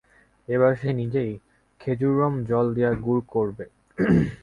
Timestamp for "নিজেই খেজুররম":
0.93-2.33